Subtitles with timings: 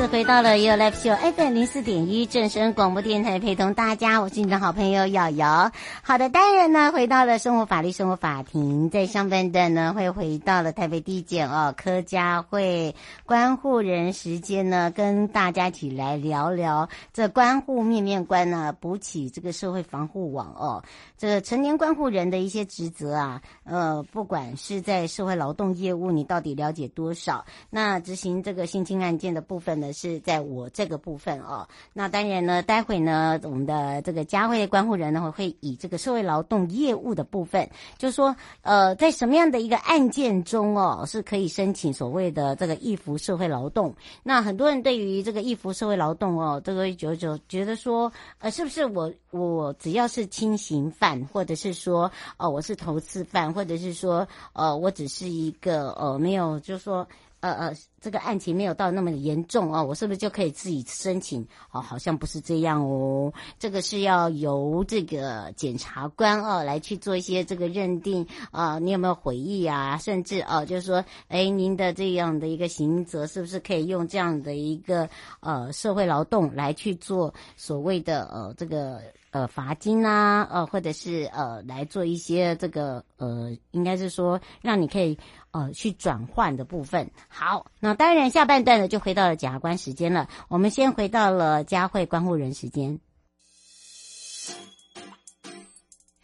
[0.00, 5.72] 次回到了 You Live Show FM 零四点一正声广播电台，陪同大家，我是你的好朋友瑶瑶。
[6.02, 12.94] 好的，当然呢，回到了生活法律生活法庭，在上半段呢，会回到了台北地检哦，柯佳慧
[13.26, 20.82] 关护人时间呢，跟大家一起来聊聊这关护面面观呢，补起这个社会防护网哦，
[21.18, 27.44] 这成年关护人的一些职责啊，呃，不管是在社会劳动业务，你到底了解多少？
[27.68, 29.78] 那执行这个性侵案件的部分。
[29.80, 43.94] 呢是在我这个部分哦，那当然呢，待会呢，我们的这个佳慧关护人呢会以这个社会劳动业务的部分，就说，呃，在什么样的一个案件中哦，是可以申请所谓的这个易服社会劳动？
[44.22, 57.06] 那很多人对于这个易服社会劳动哦，这个就就觉得说，呃，是不是我我只要是轻刑犯，或者是说，呃，我是投次犯，或者是说，呃，我只是一个呃，没有，就说。
[57.40, 61.46] 呃呃，这个案情没有到那么严重哦，我是不是就可以自己申请？
[61.72, 69.96] 哦，好像不是这样哦，这个是要由这个检察官哦来去做一些这个认定啊，你有没有悔意啊？
[69.96, 75.08] 甚至哦，就是说，哎，您的这样的一个刑责是不是可以用这样的一个
[75.40, 79.00] 呃社会劳动来去做所谓的呃这个。
[79.32, 85.16] 呃，罚金啊，呃，或者是呃，来做一些这个呃，应该是说让你可以
[85.52, 87.10] 呃去转换的部分。
[87.28, 90.28] 好，那当然下半段呢就回到了检察官时间了。
[90.48, 93.00] 我们先回到了佳慧观护人时间。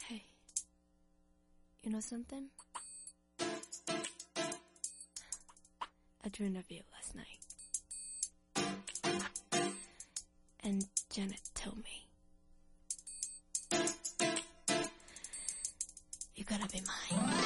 [0.09, 0.23] Hey,
[1.83, 2.49] you know something?
[6.23, 7.41] I dreamed of you last night,
[10.65, 12.05] and Janet told me.
[16.35, 17.46] You gotta be mine.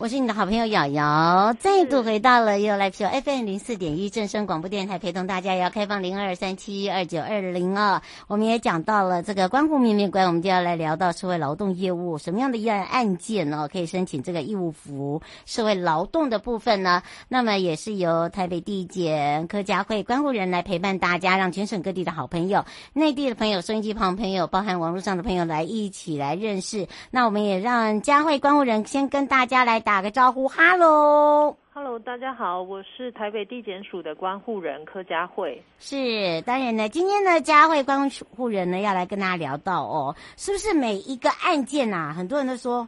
[0.00, 8.00] 我是你的好朋友瑶瑶，再度回到了又来听 FM 零四点一正声广播电台，陪同大家要开放零二三七二九二零啊。
[8.26, 13.68] 我们也讲到了这个关护面面观，我们就要来聊到社会劳动业务，什么样的一案案件哦？
[13.70, 17.02] 可以申请这个义务服社会劳动的部分呢？
[17.28, 26.88] 那么也是由台北地检柯佳慧关护人来陪伴大家，让全省各地的好朋友、内地的朋友、收音机旁朋友，包含网络上的朋友来一起来认识。
[27.10, 35.62] 那我们也让佳慧关护人先跟大家来个招呼，哈喽，哈喽，大家好，我是台北地检署的关护人柯佳慧。
[35.78, 42.86] 是，当然呢，今天呢，佳慧关护人呢要来跟大家聊到哦，是不是每一个案件啊，很多人都说。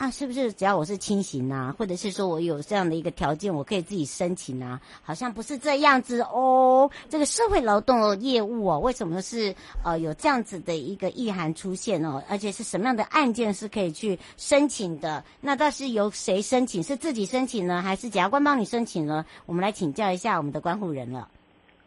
[0.00, 4.80] 啊，是不是只要我是轻刑啊，或者是说我有这样的一个条件，我可以自己申请啊？
[5.02, 6.90] 好像不是这样子哦。
[7.10, 9.54] 这个社会劳动业务哦，为什么是
[9.84, 12.22] 呃有这样子的一个意涵出现哦？
[12.30, 15.22] 而且是什么样的案件是可以去申请的？
[15.38, 16.82] 那到底是由谁申请？
[16.82, 19.26] 是自己申请呢，还是检察官帮你申请呢？
[19.44, 21.28] 我们来请教一下我们的关护人了。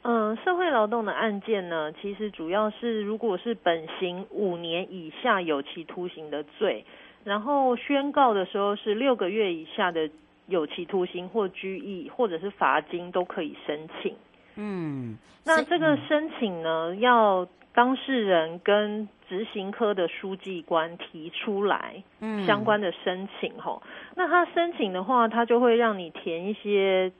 [0.03, 6.85] 嗯，社会劳动的案件呢，其实主要是如果是本刑五年以下有期徒刑的罪。
[7.23, 10.09] 然后宣告的时候是六个月以下的
[10.47, 14.15] 有期徒刑或拘役，或者是罚金都可以申请。
[14.55, 23.81] 嗯，那是这个申请呢，要当事人跟执行科的书记官提出来嗯相关的申请吼。
[24.15, 27.11] 那他申请的话，他就会让你填一些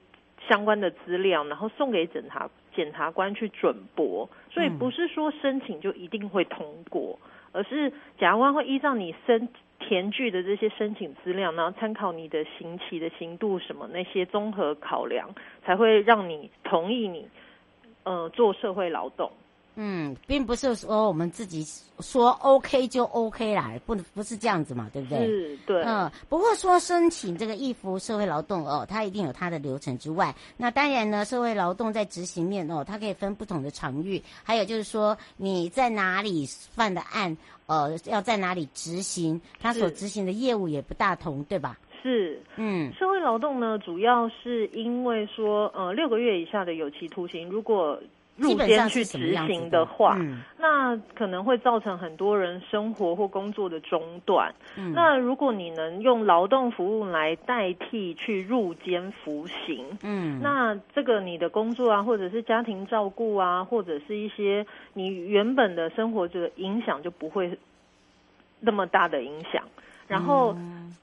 [0.48, 4.28] 相关的资料，然后送给检察检察官去准驳。
[4.50, 7.18] 所以不是说申请就一定会通过，
[7.50, 9.48] 而是检察官会依照你申
[9.78, 15.34] 填具的这些申请资料，然后参考你的刑期的刑度什么那些综合考量，
[15.64, 17.28] 才会让你同意你
[18.04, 19.30] 呃做社会劳动。
[19.76, 21.64] 嗯，并不是说我们自己
[22.00, 25.26] 说 OK 就 OK 啦，不不是这样子嘛，对不对？
[25.26, 37.36] 是，对，嗯，不过说申请这个义服社会劳动哦，它一定有它的流程之外，那当然呢，社会劳动在执行面哦，它可以分不同的场域，还有就是说你在哪里犯的案，
[37.66, 41.78] 呃，要在哪里执行，它所执行的业务也不大同，对吧？
[42.02, 47.98] 是，嗯社会劳动呢，主要是因为说，呃，六个月以下的有期徒刑，如果
[48.36, 54.52] 入监去执行的话，嗯那可能会造成很多人生活或工作的中断。
[54.76, 67.56] 嗯那如果你能用劳动服务来代替去入监服刑，嗯，那这个你的工作啊，或者是家庭照顾啊，或者是一些你原本的生活这个影响就不会
[68.60, 69.62] 那么大的影响。
[70.08, 70.56] 然后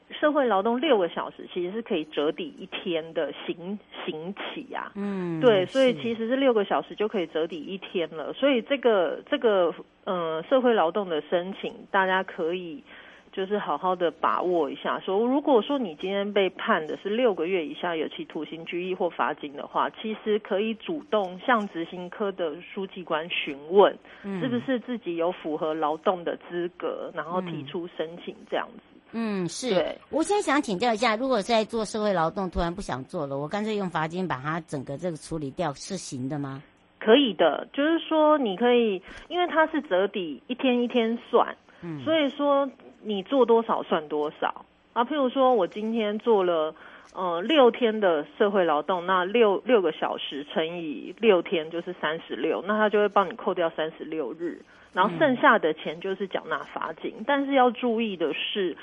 [0.09, 4.91] 社会劳动六个小时其实是可以折抵一天的刑刑期啊。
[4.95, 8.31] 嗯，对，所以其实是六个小时就可以折抵一天了。
[8.33, 12.83] 所以这个这个呃社会劳动的申请，大家可以
[13.31, 14.99] 就是好好的把握一下。
[14.99, 28.81] 说如果说你今天被判的是六个月以下有期徒刑、拘役或罚金的话，其实可以主动向执行科的书记官询问，是不是自己有符合劳动的资格，然后提出申请这样子。
[29.13, 29.95] 嗯，是。
[30.09, 36.63] 我现在想请教一下，如果在做社会劳动，突然不想做了，我干脆用罚金把它整个这个处理掉，是行的吗？
[36.97, 42.69] 可以的，就是说你可以，因为它是折抵一天一天算，嗯所以说
[43.03, 45.03] 你做多少算多少啊。
[45.03, 46.73] 譬如说我今天做了
[47.13, 54.61] 呃六天的社会劳动，那六六个小时乘以六天就是三十六，那他就会帮你扣掉三十六日，
[54.93, 57.13] 然后剩下的钱就是缴纳罚金。
[57.25, 58.75] 但是要注意的是。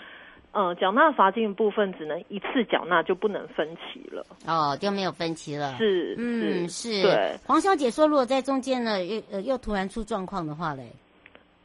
[0.50, 4.24] 呃，缴纳罚金的部分只能一次缴纳，就不能分期了。
[4.46, 5.76] 哦，就没有分期了。
[5.76, 7.02] 是，嗯，是。
[7.02, 7.36] 对。
[7.46, 10.90] 黄小姐说，如果在中间呢，又呃又突然出状况的话嘞，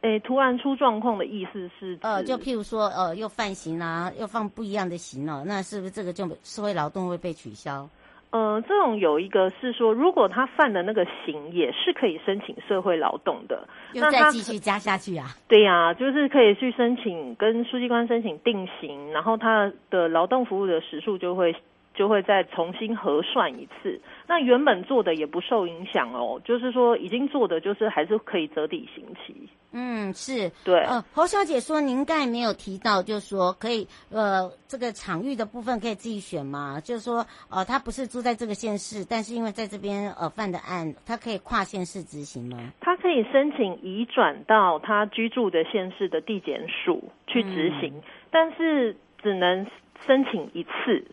[0.04, 7.88] 诶，突然出状况的意思是，呃，就譬如说，呃，又犯刑啊，又放不一样的刑哦，那是不是这个就社会劳动会被取消？
[8.32, 15.28] 呃，这种有一个是说，如果他犯的那个刑也是可以申请社会劳动的，那他再继续加下去啊？
[15.48, 21.56] 对呀、啊，就是可以去申请跟书记官申请定刑，然后他的劳动服务的时数就会
[21.94, 24.02] 就会再重新核算一次。
[24.28, 29.48] 那原本做的也不受影响哦，就是说已经做的就是还是可以折抵刑期。
[29.74, 30.80] 嗯，是对。
[30.84, 36.80] 呃，侯小姐说，您刚才没有提到，就是说可以，呃，这个场域的部分可以自己选吗？
[36.80, 42.58] 就是说，呃，他不是住在这个县市，但是因为在这边呃犯的案，他可以跨县市执行吗？
[42.80, 49.66] 他可以申请移转到他居住的县市的地检署去执行，嗯、但是只能
[50.06, 51.04] 申请一次。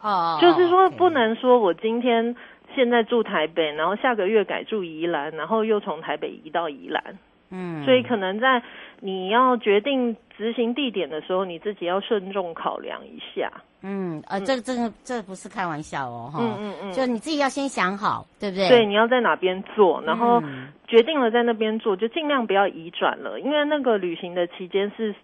[0.00, 2.34] 哦，就是说不能说我今天
[2.74, 7.18] 现在住台北，然后下个月改住宜兰，然后又从台北移到宜兰。
[7.50, 8.62] 嗯，所以可能在
[9.00, 13.50] 你要决定执行地点的时候，你自己要慎重考量一下。
[13.82, 18.68] 嗯，呃，这这个这不是开玩笑哦，哈，嗯嗯嗯，就你自己要先想好，对不对？
[18.68, 25.14] 对，你要在哪边做，然后嗯决定了在那边做，就尽量不要移转了，因为那个旅行的期间是，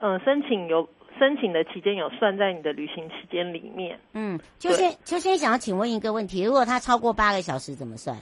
[0.00, 0.86] 呃，申请有
[1.18, 3.98] 申请的期间有算在你的旅行期间里面。
[4.12, 8.16] 嗯，秋先秋先想要请问一个问题，如果他超过八个小时怎么算？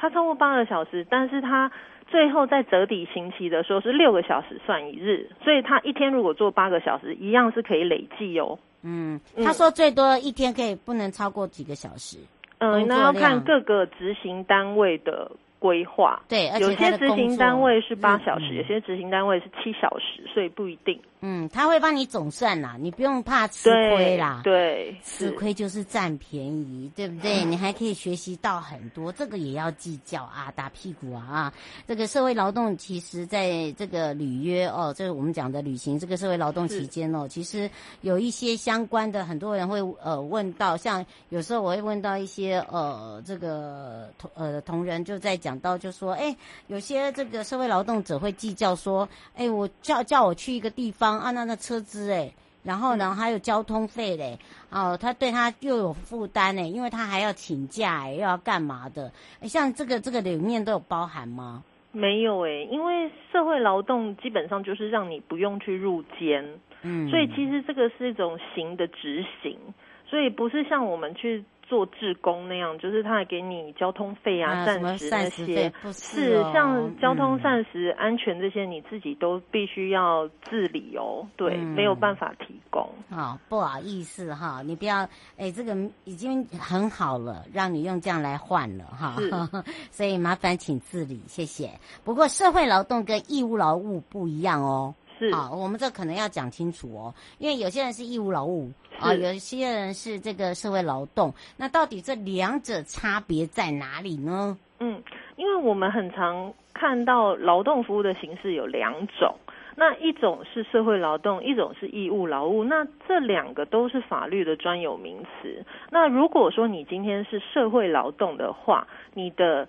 [0.00, 1.70] 他超过八个小时，但是他
[2.08, 8.58] 最后在折抵刑期的时候是六个小时算一日，所以他一天如果做八个小时，一样是可以累计哦。
[8.82, 12.16] 嗯，他说最多一天可以不能超过几个小时。
[12.58, 15.30] 嗯，那要看各个执行单位的
[15.60, 16.20] 规划。
[16.26, 21.00] 对，而且有些执行单位是八小时，嗯、有些执行单位是七小时，所以不一定。
[21.22, 24.40] 嗯，他会帮你总算啦，你不用怕吃亏啦。
[24.42, 27.44] 对，吃亏就是占便宜，对不对？
[27.44, 31.52] 你还可以学习到很多，这个也要计较啊，打屁股啊啊！
[31.86, 37.68] 这个社会劳动其实在这个履约哦，就是我们讲的履行这个社会劳动期间哦，其实
[38.00, 46.36] 有一些相关的，很多人会呃问到，像有时候我会问到一些呃这个同呃同仁就在讲到，就说哎，
[46.68, 51.18] 有些这个社会劳动者会计较说，哎，我叫叫我去一个地方。
[51.18, 54.38] 啊，那那车资哎，然后呢，还有交通费嘞，
[54.70, 59.10] 哦，他对他又有负担呢，因为他还要请假，又要干嘛的？
[59.42, 61.62] 像这个这个里面都有包含吗？
[61.92, 69.58] 没有诶，因为社会劳动基本上就是让你不用去入监，嗯，所以其实这个是一种刑的执行，
[70.06, 71.44] 所以不是像我们去。
[71.70, 81.24] 做志工那样，就是他还给你交通费啊、膳、啊、食那些，是，哦、像交通、膳食、安全这些，你自己都必须要自理哦。
[81.36, 82.84] 对，嗯、没有办法提供。
[83.08, 85.08] 好，不好意思哈，你不要，
[85.38, 89.14] 哎，这个已经很好了，让你用这样来换了哈。
[89.92, 91.70] 所以麻烦请自理，谢谢。
[92.02, 94.92] 不过社会劳动跟义务劳务不一样哦。
[95.20, 104.56] 是，好，我们这可能要讲清楚哦，因为有些人是义务劳务啊，有些人是这个社会劳动，那到底这两者差别在哪里呢？
[104.78, 105.02] 嗯，
[105.36, 109.36] 因为我们很常看到劳动服务的形式有两种，
[109.76, 115.62] 那一种是社会劳动，一种是义务劳务，那这两个都是法律的专有名词。
[115.90, 119.68] 那如果说你今天是社会劳动的话，你的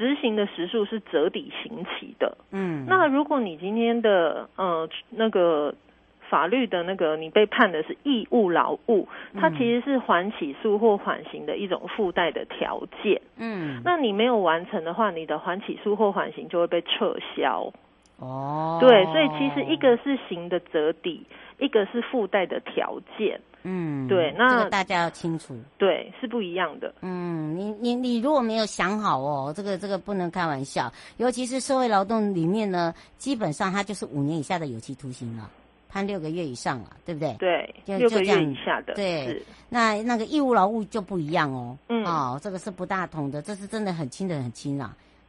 [0.00, 5.74] 执行的时数是折抵刑期的，嗯，那如果你今天的呃那个
[6.30, 9.06] 法律的那个你被判的是义务劳务，
[9.38, 17.70] 它其实是缓起诉或缓刑的一种附带的条件，嗯，那你没有完成的话，你的缓起诉或缓刑就会被撤销，
[18.18, 21.26] 哦，对，所以其实一个是刑的折抵，
[21.58, 23.38] 一个是附带的条件。
[23.62, 26.94] 嗯，对，那这个大家要清楚，对，是不一样的。
[27.02, 35.50] 嗯，你你你如果没有想好哦，这个这个不能开玩笑，尤其是社会劳动里面呢，基本上它就是五年以下的有期徒刑了，
[35.88, 37.34] 判六个月以上了，对不对？
[37.38, 38.94] 对，就六个月以下的。
[38.94, 41.76] 对，那那个义务劳务就不一样哦。
[41.88, 44.80] 嗯，哦，这个是不大同的，这是真的很轻的很轻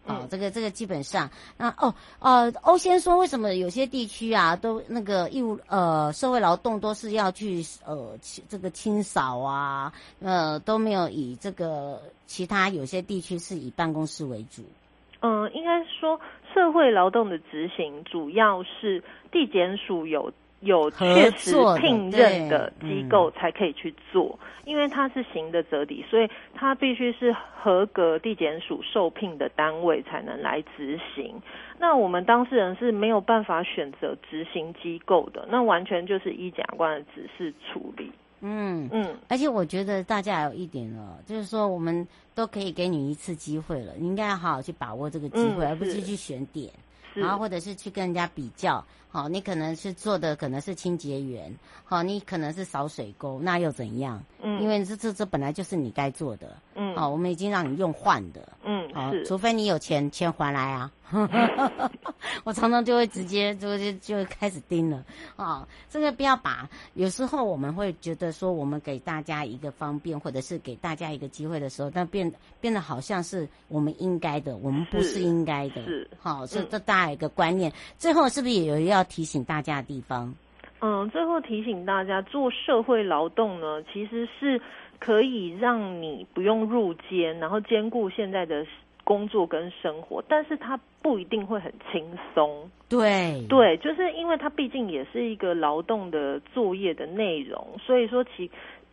[0.05, 0.15] 啦。
[0.15, 8.17] 哦，这个这个基本上，那哦呃，欧先说为什么有些地区啊都那个义务呃社会劳动都是要去呃
[8.49, 14.63] 这个清扫啊，呃都没有以这个其他有些地区是以办公室为主。
[15.19, 16.19] 嗯、呃，应该说
[16.53, 20.31] 社会劳动的执行主要是地检署有。
[20.61, 31.35] 有确实聘任的机构才可以去做，因为它是行的折抵，所以它必须是合格地检署受聘的单位才能来执行。
[31.79, 38.11] 那我们当事人是没有办法选择执行机构的，那完全就是依检察官的指示处理。
[38.41, 46.71] 嗯嗯，而且我觉得大家有一点哦，就是说我们都可以给你一次机会了，你应该要好好去把握这个机会，而不是去选点。
[47.13, 51.53] 然后或者是去跟人家比较，好，你可能是做的可能是清洁员，
[51.83, 54.23] 好，你可能是扫水沟，那又怎样？
[54.41, 60.89] 嗯，因为这这这本来就是你该做的，嗯，好，我们已经让你用换的，嗯，好，除非你有钱钱还来啊。
[62.45, 65.03] 我常常就会直接就就就开始盯了
[65.35, 66.69] 啊，这个不要把。
[66.93, 75.83] 有时候我们会觉得说，我们给大家一个方便，或者是给大家一个机会的时候，但变变得好像是我们应该的，我们不是应该的。
[75.83, 77.69] 是，好，这这大家一个观念。
[77.97, 80.33] 最后是不是也有要提醒大家的地方？
[80.79, 84.61] 嗯，最后提醒大家，做社会劳动呢，其实是
[84.99, 88.65] 可以让你不用入监，然后兼顾现在的。
[89.03, 92.69] 工作跟生活，但是它不一定会很轻松。
[92.87, 98.47] 对对，就是因为它毕竟也是一个劳动的作业的内容，所以说请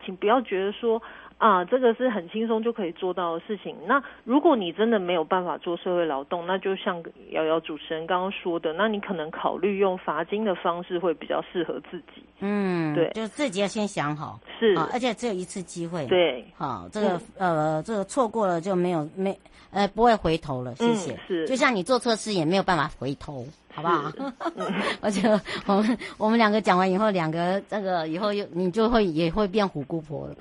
[0.05, 1.01] 请不要觉得说。
[1.39, 3.77] 啊，这个是很轻松就可以做到的事情。
[3.87, 12.25] 那如果你真的没有办法做社会劳动，那就像瑶瑶主持人刚刚说的，那你可能考虑用罚金的方式会比较适合自己。
[12.41, 16.07] 嗯，对，就自己要先想好，是，啊，而且只有一次机会。
[16.07, 19.39] 对，好，这个、嗯、呃，这个错过了就没有没
[19.71, 20.75] 呃不会回头了。
[20.77, 21.13] 谢谢。
[21.13, 23.47] 嗯、是，就像你做错事也没有办法回头。
[23.71, 24.11] 好不好？
[25.01, 25.29] 而且
[25.67, 30.35] 我们我们两个讲完以后，两个这个以后又你就会也会变虎姑婆了。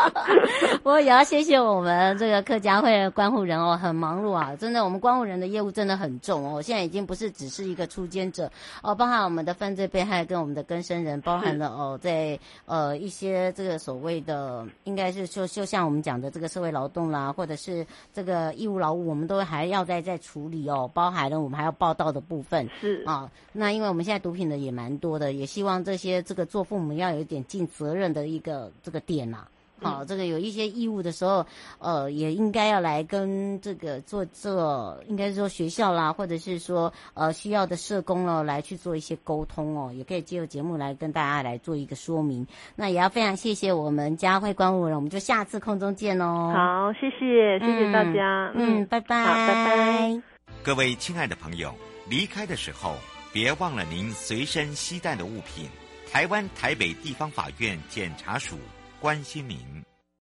[0.84, 6.62] 我也要谢谢我们这个客家会的关护人哦，很忙碌啊，真的，我们关护人的业务真的很重哦。
[6.62, 8.50] 现在已经不是只是一个出监者
[8.82, 21.92] 哦，包含我们的犯罪被害跟我们的更生人，包含了哦，在呃一些这个所谓的应该是就就像我们讲的这个社会劳动啦，或者是这个义务劳务，我们都还要再再处理哦，包含了我们还要报。
[21.98, 29.48] 道的部分是啊，那因为我们现在毒品的也蛮多的，也希望这些这个做父母要有一点尽责任的一个这个点呐、啊。
[29.80, 31.46] 好，这个有一些义务的时候，
[31.78, 42.46] 呃，也应该要来跟这个做做，应该是说学校啦，或者是说呃需要的社工哦，来去做一些沟通哦，也可以借由节目来跟大家来做一个说明。
[42.76, 46.52] 那也要非常谢谢我们嘉慧观护人，我们就下次空中见哦。
[46.54, 50.22] 好，谢谢，谢谢大家，嗯，嗯，拜拜，好，拜拜。
[50.62, 51.74] 各位亲爱的朋友。
[52.10, 52.94] 离开的时候，
[53.34, 55.68] 别忘了您随身携带的物品。
[56.10, 58.56] 台湾台北地方法院检察署
[59.00, 59.58] 关心您。